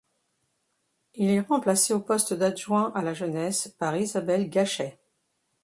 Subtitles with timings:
[1.13, 4.97] Il est remplacé au poste d'adjoint à la jeunesse par Isabelle Gachet.